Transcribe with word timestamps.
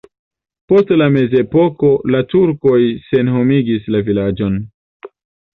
Post 0.71 0.93
la 1.01 1.07
mezepoko 1.15 1.91
la 2.15 2.21
turkoj 2.33 2.79
senhomigis 3.11 3.89
la 3.97 4.03
vilaĝon. 4.09 4.57